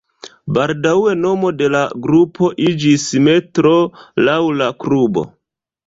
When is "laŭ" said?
4.27-4.43